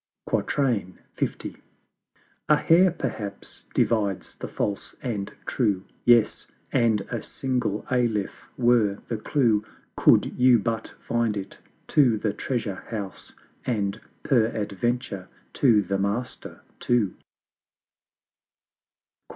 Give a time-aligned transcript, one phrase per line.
[0.33, 0.43] L.
[2.49, 9.17] A Hair perhaps divides the False and True; Yes; and a single Alif were the
[9.17, 9.63] clue
[9.95, 11.59] Could you but find it
[11.89, 19.09] to the Treasure house, And peradventure to THE MASTER too; LI.